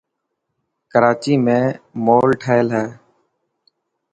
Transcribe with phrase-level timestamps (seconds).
[0.91, 1.63] ڪراچي مين
[2.05, 2.85] مول ٺهيل هي.